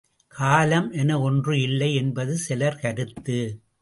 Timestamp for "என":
0.91-1.19